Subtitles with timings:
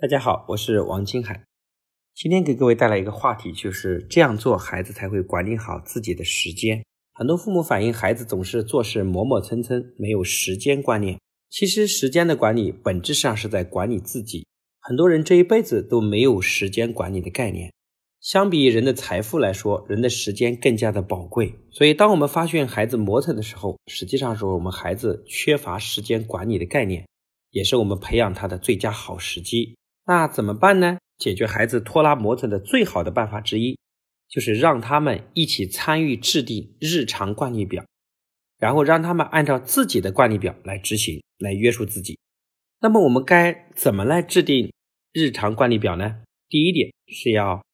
[0.00, 1.44] 大家好，我是王金海。
[2.14, 6.82] 今天给各位带来一个话题，就是这样做，孩子才会管理好自己的时间。
[7.12, 11.20] 很多父母反映，孩子总是做事磨磨蹭蹭，没有时间观念。
[11.50, 14.46] 其实，时间的管理本质上是在管理自己。
[14.80, 17.70] 很多人这一辈子都没有时间管理的概念。
[18.22, 21.52] 相比人的财富来说，人的时间更加的宝贵。
[21.70, 27.06] 所以，当我们发现孩子磨蹭的时候，实际上是我们孩子缺乏时间管理的概念，
[27.50, 29.76] 也是我们培养他的最佳好时机。
[30.10, 30.98] 那怎么办呢？
[31.18, 33.78] 解决孩子拖拉磨蹭的最好的办法之一，
[34.28, 37.84] 就是让他们一起参与制定日常惯例表，
[38.58, 42.18] 然后让他们按照自己的惯例表来执行，来约束自己。
[42.80, 44.72] 那么我们该怎么来制定
[45.12, 46.16] 日常惯例表呢？
[46.48, 47.64] 第一点是要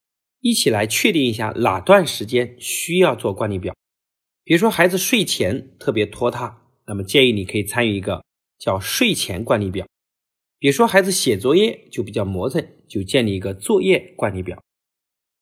[0.43, 3.75] 一起来确定一下哪段时间需要做惯例表。
[4.45, 8.23] 比如说孩子睡前特别拖沓，那么建议你可以参与一个
[8.59, 9.87] 叫睡前惯例表。
[10.59, 14.59] 比如说孩子写作业就比较磨蹭，就建立一个作业惯例表。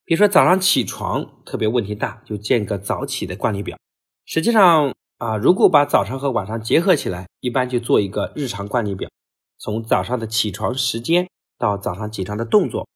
[0.04, 3.78] 比如说早上起床特别问题大，就建个早起的惯例表。
[4.26, 9.08] 实际上啊，如果把早上和晚上结合起来，一般就做一个日常惯例表，
[9.58, 12.88] 从早上的起床时间到早上起床的动作，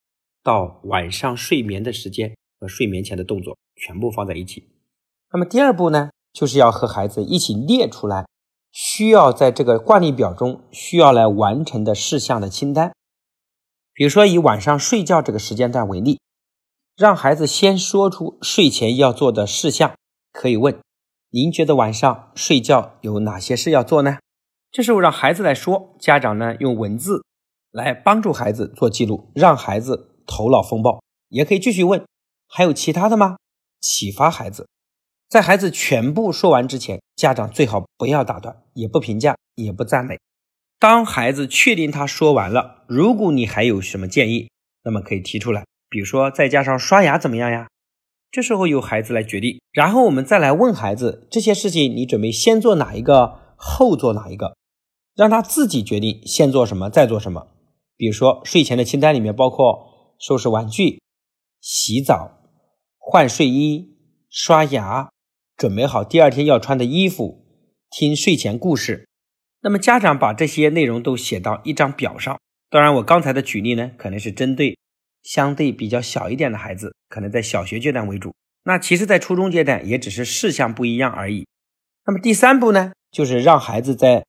[0.43, 4.67] 到晚上睡眠的时间和睡眠前的动作，全部放在一起。
[5.31, 8.25] 那么第二步呢，就是要和孩子一起列出来。
[8.71, 12.93] 需要在这个惯例表中需要来完成的事项的清单，
[13.93, 16.19] 比如说以晚上睡觉这个时间段为例，
[16.95, 19.93] 让孩子先说出睡前要做的事项。
[20.31, 20.79] 可以问：
[21.31, 24.19] 您觉得晚上睡觉有哪些事要做呢？
[24.71, 27.25] 这时候让孩子来说，家长呢用文字
[27.71, 31.01] 来帮助孩子做记录，让孩子头脑风暴。
[31.29, 32.05] 也可以继续问：
[32.47, 33.37] 还有其他的吗？
[33.81, 34.67] 启发孩子。
[35.29, 40.17] 在孩子全部说完之前，家长最好不要打断，也不评价，也不赞美。
[40.79, 44.49] 当孩子确定他说完了，如果你还有什么建议，
[44.83, 45.65] 那么可以提出来。
[45.87, 47.67] 比如说再加上刷牙怎么样呀？
[48.31, 49.61] 这时候由孩子来决定。
[49.71, 54.57] 然后我们再来问孩子这些事情，你准备先做哪一个，后做哪一个，
[55.15, 57.49] 让他自己决定先做什么，再做什么。
[57.95, 60.99] 比如说睡前的清单里面包括收拾玩具、
[61.61, 62.31] 洗澡、
[62.97, 63.95] 换睡衣、
[64.27, 65.11] 刷牙。
[65.59, 67.45] 准备好第二天要穿的衣服，
[67.91, 69.09] 听睡前故事。
[69.59, 72.39] 那么家长把这些内容都写到一张表上。
[72.69, 74.77] 当然，我刚才的举例呢，可能是针对
[75.21, 78.33] 相对比较小一点的孩子，可能在小学阶段为主。
[78.63, 81.45] 那其实，在初中阶段也只是事项不一样而已。
[82.05, 84.23] 那么第三步呢，就是让孩子在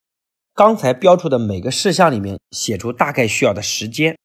[0.56, 4.18] 刚才标出的每个事项里面写出大概需要的时间。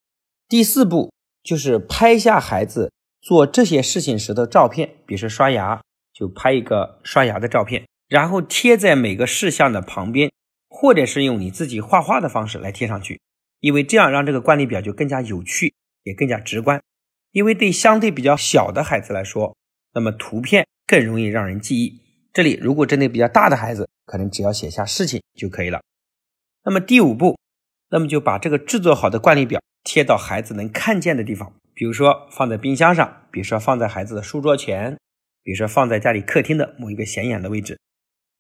[0.50, 1.14] 第四步
[1.44, 5.80] 就是拍下孩子做这些事情时的照片，比如说刷牙。
[6.16, 10.32] 就拍一个刷牙的照片，然后贴在每个事项的旁边，
[10.70, 13.20] 或者是用你自己画画的方式来贴上去，
[13.60, 16.82] 因为这样让这个惯例表就更加有趣，也更加直观。
[17.34, 19.58] 因为对相对比较小的孩子来说，
[19.94, 22.00] 那么图片更容易让人记忆。
[22.32, 25.82] 这里如果针对比较大的孩子，可能只要写下事情就可以了。
[26.64, 27.38] 那么第五步，
[27.90, 34.98] 那么就把这个制作好的惯例表贴到孩子能看见的地方，比如说放在冰箱上，比如说放在孩子的书桌前。
[35.46, 37.80] 比如说放在家里客厅的某一个显眼的位置，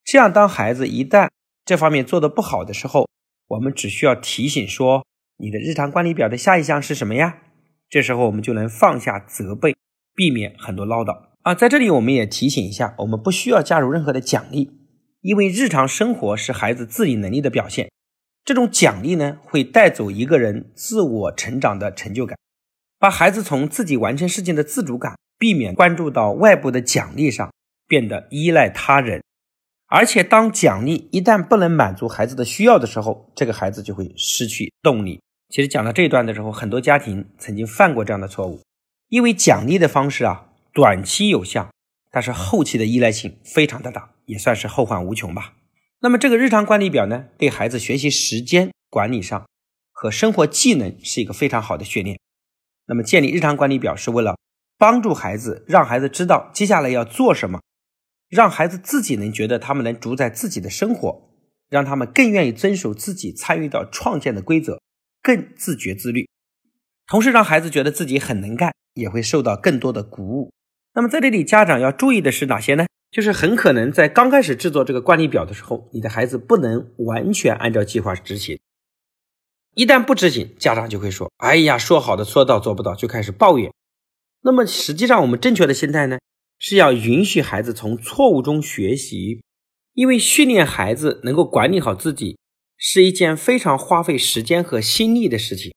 [0.03, 1.29] 这样当孩子一旦
[1.63, 3.07] 这方面做的不好的时候，
[3.49, 5.05] 我们只需要提醒说
[5.37, 7.43] 你的日常管理表的下一项是什么呀？
[7.87, 9.75] 这时候我们就能放下责备，
[10.15, 11.53] 避免很多唠叨啊。
[11.53, 14.71] 在这里我们也提醒一下，我们不需要加入任何的奖励，
[15.21, 17.91] 因为日常生活是孩子自理能力的表现，
[18.43, 22.35] 这种奖励呢会带走一个人自我成长的成就感，
[22.97, 25.15] 把孩子从自己完成事情的自主感。
[25.37, 27.51] 避免关注到外部的奖励上，
[27.87, 29.21] 变得依赖他人，
[29.87, 35.21] 而且当奖励一旦不能满足孩子的需要的时候，这个孩子就会失去动力。
[35.49, 38.61] 其实讲到这一段的时候，很多家庭曾经犯过这样的错误，
[39.09, 41.69] 因为奖励的方式啊，短期有效，
[42.11, 45.53] 但是后期的依赖性非常的大，也算是后患无穷吧。
[45.99, 49.45] 那么这个日常管理表呢，对孩子学习时间管理上
[49.91, 52.19] 和生活技能是一个非常好的训练。
[52.87, 54.35] 那么建立日常管理表是为了。
[54.77, 57.61] 帮助孩子，让孩子知道接下来要做什么，
[58.29, 61.29] 让孩子自己能觉得他们能主宰自己的生活，
[61.69, 64.81] 让他们更愿意遵守自己参与到创建的规则，
[65.21, 66.27] 更自觉自律。
[67.07, 70.51] 同时，让孩子觉得自己很能干，也会受到更多的鼓舞。
[70.93, 72.85] 那么，在这里家长要注意的是哪些呢？
[73.11, 78.59] 就是很可能在刚开始制作这个惯例表的时候，你的孩子不能完全按照计划执行。
[79.73, 83.71] 一旦不执行，家长就会说：“哎呀，说好的说到做不到，就开始抱怨。”
[84.45, 86.19] 那么实际上，我们正确的心态呢，
[86.59, 89.41] 是要允许孩子从错误中学习，
[89.93, 92.37] 因为训练孩子能够管理好自己，
[92.77, 95.73] 是一件非常花费时间和心力的事情。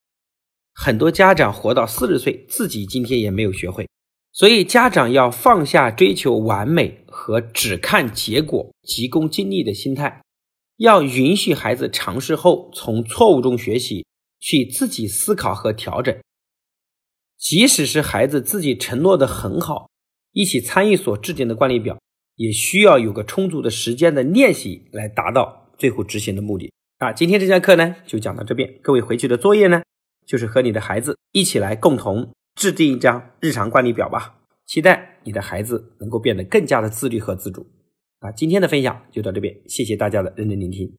[0.74, 3.88] 很多家长活到四十岁，自己今天也没有学会。
[4.32, 10.20] 所以，家长要放下追求完美和只看结果、急功近利的心态，
[10.76, 14.04] 要允许孩子尝试后从错误中学习，
[14.38, 16.14] 去自己思考和调整。
[17.38, 19.88] 即使是孩子自己承诺的很好，
[20.32, 21.98] 一起参与所制定的惯例表，
[22.36, 26.72] 也需要有个充足的时间的练习来达到最后执行的目的。
[26.98, 29.82] 啊，今天这节课呢就讲到这边，各位回去的作业呢，
[30.26, 32.32] 就是和你的孩子一起来共同。
[32.56, 37.64] 制定一张日常惯例表吧，期待你的孩子能够变得更加的自律和自主。
[38.18, 40.92] 啊，今天的分享就到这边，谢谢大家的认真聆听。